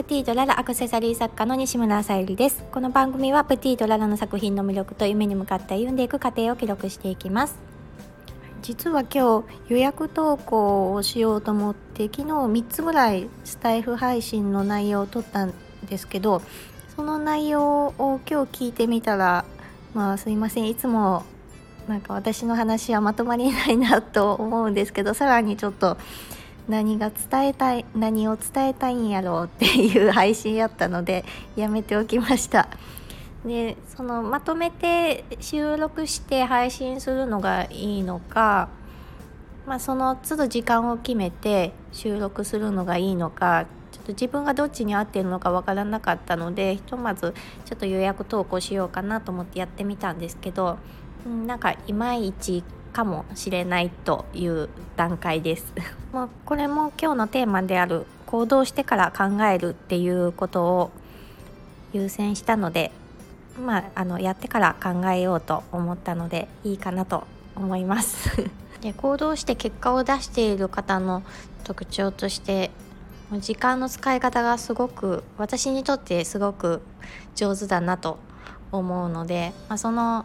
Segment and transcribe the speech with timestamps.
[0.00, 2.64] プティドララアクセサリー作家の西村さゆりです。
[2.72, 7.58] この番組はプティドララの作品の魅力と夢に向かって歩んでいく過程を記録していきます。
[8.62, 15.52] 実は今日予約投稿をしようと思って昨日3つぐらいスタイフ配信の内容を撮ったん
[15.86, 16.40] ですけど
[16.96, 19.44] その内容を今日聞いてみたら
[19.92, 20.68] まあすいません。
[20.70, 21.24] いつも
[21.88, 25.98] なんか私の話はまとまりないなと思うんですけどさらにちょっと
[26.70, 31.24] 何が伝えたい何を伝えたいんやろうっていう配信やったので
[31.56, 32.68] やめておきました。
[33.44, 38.68] でそのまとめて収録して配信するのがいいのか、
[39.66, 47.34] まあ、その都度時間を決めて収録するのがいいのかちょっと自分がどっちに合ってるのかわからなかったのでひとまず
[47.64, 50.78] ちょっと予約投稿しようかなと思ってやってみたんですけど
[51.46, 55.72] なんかいまいちかもしれないという段階です。
[56.12, 60.90] もうこれも今日のテーマである行動してから考えるっていうことを
[61.92, 62.92] 優先したので
[63.64, 67.24] まああのやってから考えようと思ったのでいいかなと
[67.56, 68.30] 思います。
[68.80, 71.22] で行動して結果を出している方の
[71.64, 72.70] 特徴として
[73.38, 76.82] 時間の使い方がすごく私にとってすごく
[77.36, 78.18] 上手だなと
[78.72, 80.24] 思うので、まあ、その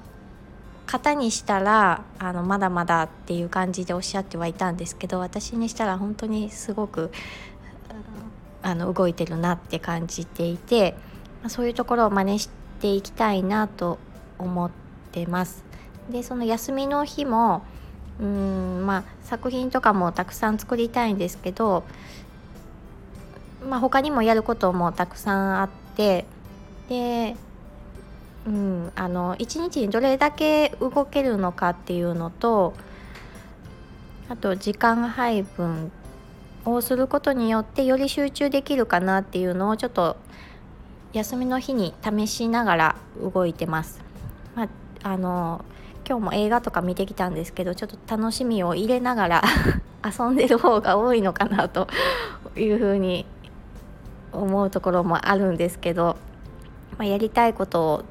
[0.86, 7.12] 方にしたらあのまだまだっていう感じでおっしゃってはいたんですけど私にしたら本当にすごく
[8.62, 10.96] あの動いてるなって感じていて
[11.48, 14.00] そういうところを真似していきたいなと
[14.40, 14.72] 思っ
[15.12, 15.64] てます。
[16.10, 17.64] でその休みの日も
[18.20, 21.84] うんまあ作品とかもたくさん作りたいんですけど、
[23.68, 26.26] まあ、他にもやることもたくさんあって
[26.90, 27.36] で
[28.46, 32.74] うん、あの1日にどれだけ動けるのかっていうのと
[34.30, 35.92] あと時間配分
[36.66, 40.18] をすることによってより集中できるかなっていうのをちょっと
[41.14, 44.02] 休みの日に試しながら動いてます。
[44.56, 44.68] まあ、
[45.04, 45.64] あの
[46.08, 49.44] 今日も映画とか見てきたんですけどちょっと楽しみを入れながら
[50.06, 51.88] 遊んでる方が多いのかなと
[52.56, 53.26] いうふうに
[54.32, 56.18] 思うところもあるんですけど、
[56.98, 58.04] まあ、やりたいことを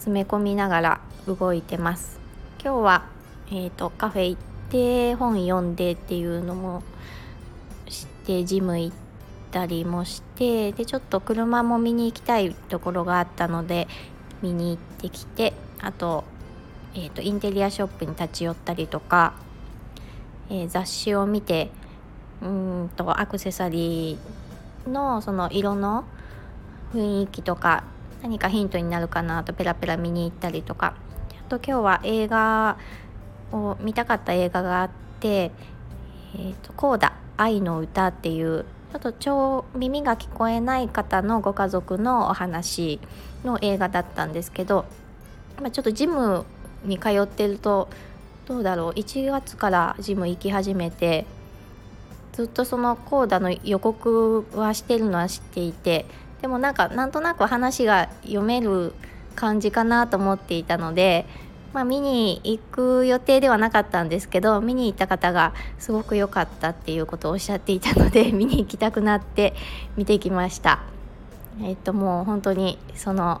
[0.00, 2.18] 詰め込みながら動いてます。
[2.64, 3.04] 今日は、
[3.48, 4.40] えーと、カフェ行っ
[4.70, 6.82] て本読んでっていうのも
[7.86, 8.96] してジム行っ
[9.50, 13.88] たりもしてでちょっと車も見に行きたいところがあったので
[14.40, 16.24] 見に行ってきてあと,、
[16.94, 19.34] えーと、インテリアショップに立ち寄ったりとか、
[20.48, 21.70] えー、雑誌を見て
[22.40, 26.04] うんとアクセサリーのその色の
[26.94, 27.84] 雰囲気とか
[28.22, 30.94] 何かヒントになるかなとペラペラ見に行ったりとか。
[31.46, 32.78] あと今日は映画
[33.52, 35.50] を見たかった映画があって
[36.36, 43.00] 「えーと、コーダ愛の歌」っていうちょっと超耳が聞こえない方のご家族のお話
[43.44, 44.84] の映画だったんですけど、
[45.60, 46.44] まあ、ちょっとジム
[46.84, 47.88] に通ってると
[48.46, 51.24] どうだろう1月からジム行き始めて
[52.32, 56.06] ずっとそのコーダの予告はしてるのは知っていて
[56.40, 58.94] でもなんかなんとなく話が読める
[59.34, 61.26] 感じかなと思っていたので、
[61.72, 69.54] まあ、見に行く予定ではなかったんですけど見に行った方がすごく良かったっていうことをおっしゃっていたので 見に行きたくなって
[69.96, 70.80] 見てきました。
[71.62, 73.40] えっともう本当にその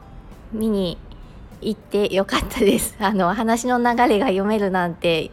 [0.52, 0.98] 見に
[1.62, 2.96] 行ってよかったです。
[3.00, 5.30] あの話の流れが読めるなんて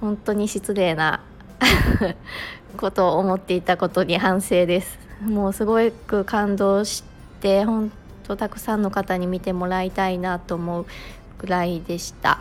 [0.00, 1.20] 本当に失礼な
[2.76, 5.07] ことを思っていたことに反省です。
[5.22, 7.04] もうすごく感動し
[7.40, 7.90] て本
[8.24, 10.86] 当たくさんの方に見てもらいたいなと思う
[11.38, 12.40] ぐらいでした。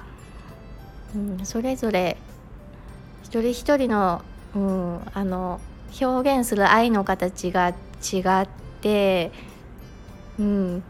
[1.15, 2.17] うん、それぞれ
[3.23, 4.21] 一人一人の,、
[4.55, 5.59] うん、あの
[6.01, 7.73] 表現する愛の形が違
[8.43, 8.47] っ
[8.81, 9.31] て、
[10.39, 10.83] うん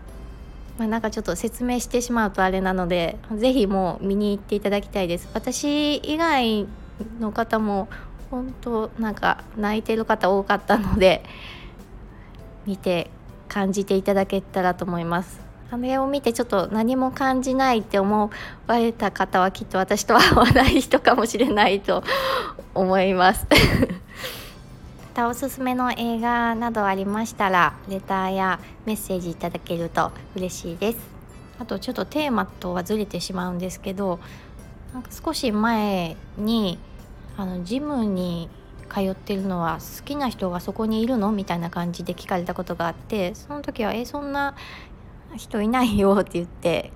[0.78, 5.30] まあ、なんかちょっと説明してしまうとあれなので是非もう見に行っていただきたいです。
[5.34, 6.68] 私以外
[7.20, 7.88] の方も
[8.30, 11.24] 本当なんか泣いてる方多かったので
[12.68, 13.10] 見て
[13.48, 15.40] 感じていただけたらと思います。
[15.70, 18.30] あれを見てちょっと何も感じないって思
[18.68, 22.04] われた方はきっと私とは合わない人かもしれないと
[22.74, 23.48] 思います。
[25.16, 31.00] またおすすめの映画などありましたらレターやメッセージいただけると嬉しいです。
[31.60, 34.20] あとちょっとテーマとはずれてしまうんですけど
[34.94, 36.78] なんか少し前に
[37.36, 38.50] あのジムに
[38.88, 41.32] 通ってるのは好きな人がそこにいるの？
[41.32, 44.56] みたいな感じで聞かれたことがあってその時は「えそんな
[45.36, 46.92] 人いないよ」って言って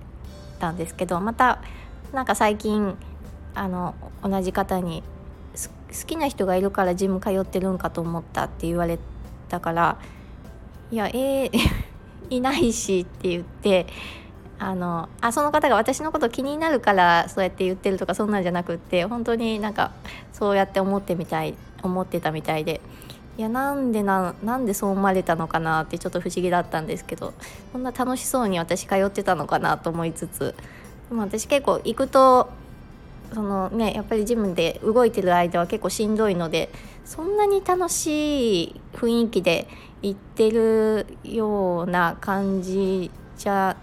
[0.58, 1.60] たんですけどまた
[2.12, 2.96] なんか最近
[3.54, 5.02] あの同じ方に
[5.54, 8.98] 「好きな人がいるからジム通ってるんかと思った」って言われ
[9.48, 9.98] たから
[10.90, 11.50] いやえー、
[12.30, 13.86] いないしって言って
[14.58, 19.90] あのあその方が私のこと気になるからそうやって言ってるとかそんなんじゃなくって本当になんか
[20.32, 22.80] そうやって思ってみたい思ってたみたいで
[23.38, 27.32] いやなんでななんでそう思われたのかなってちょっと不思議だったんですけど
[27.72, 30.54] そんな楽しそうに私通ってたのかなと思いつつ
[31.08, 32.50] でも私結構行くと
[33.32, 36.68] そのねやっぱりジムで動いてる間は結構しんどいので
[37.04, 39.66] そんなに楽しい雰囲気で
[40.02, 43.76] 行ってるような感じじゃ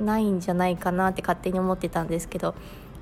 [0.00, 2.54] ないんじゃないかなって勝手に思ってたんですけど、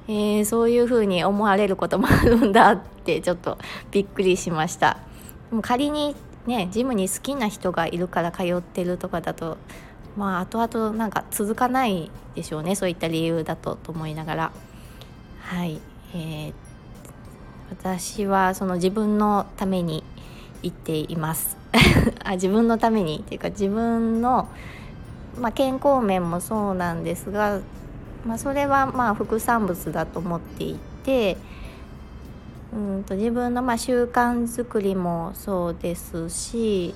[0.08, 3.58] えー、そういう風に思われることもあるんだってちょっと
[3.90, 4.99] びっくりしました。
[5.50, 6.16] でも仮に
[6.46, 9.58] ねジムに好きな人がいるから通ってるとかだと
[10.16, 14.52] まあ後々なんか続かないでしょうねそういった理由だとと思いながら。
[15.40, 15.81] はい、
[16.14, 16.52] えー、
[17.70, 20.02] 私はその自分のために
[20.62, 21.56] 行っています。
[22.25, 24.49] あ自分のためにっていうか自分の
[25.40, 27.60] まあ、健康面もそうなんですが、
[28.26, 31.36] まあ、それはまあ副産物だと思っていて
[32.72, 36.94] うんと自分のまあ習慣づくりもそうですし、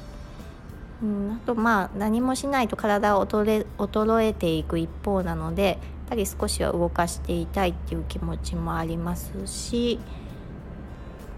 [1.02, 5.78] うん、あとまあ何もしないと体が衰えていく一方なのでやっ
[6.10, 9.98] ぱり少しは動かしていたいっていう気持ちもありますし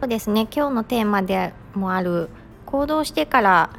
[0.01, 2.29] そうですね今日のテーマでもある
[2.67, 3.71] 行動してから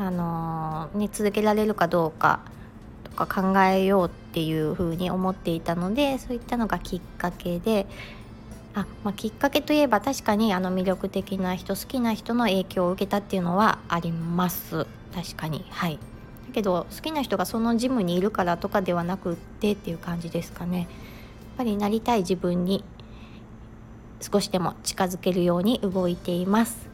[0.00, 2.38] あのね、続けられるかどうか
[3.02, 7.86] とか考えようってっていうふうに思っていたのでそういったのがきっかけで
[8.74, 14.86] あ、まあ、きっかけといえば確かにあの魅力的な人好きな人の影響を受けたっていうのはあります。
[15.14, 15.64] 確かに。
[15.70, 15.98] はい。
[16.48, 20.80] だけど好きな人がそのジムにいるからとかではなくってっていう感じですかね。
[20.80, 20.88] やっ
[21.58, 22.84] ぱりなりたい自分に
[24.20, 26.88] 少しでも近づけるように動いています。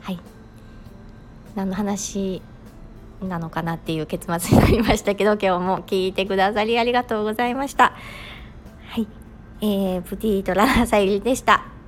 [0.00, 0.18] はい。
[1.54, 2.42] 何の話
[3.28, 7.94] なのかなっていう結末になりましたけど今日も聞いてくださりありがとうございました。
[8.88, 9.06] はい、
[9.60, 11.81] えー、プティートララサイリでした。